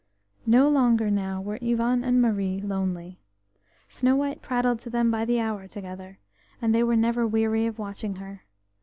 No 0.47 0.67
longer 0.67 1.11
now 1.11 1.39
were 1.41 1.59
Ivan 1.61 2.03
and 2.03 2.19
Marie 2.19 2.59
lonely. 2.59 3.19
Snow 3.87 4.15
white 4.15 4.41
prattled 4.41 4.79
to 4.79 4.89
them 4.89 5.11
by 5.11 5.25
the 5.25 5.39
hour 5.39 5.67
together, 5.67 6.17
and 6.59 6.73
they 6.73 6.81
were 6.81 6.95
never 6.95 7.27
weary 7.27 7.67
of 7.67 7.77
watching 7.77 8.15
her. 8.15 8.41